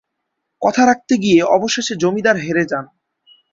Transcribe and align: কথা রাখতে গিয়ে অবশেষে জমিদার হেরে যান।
কথা 0.61 0.83
রাখতে 0.85 1.13
গিয়ে 1.17 1.39
অবশেষে 1.55 1.93
জমিদার 1.95 2.37
হেরে 2.37 2.63
যান। 2.65 2.85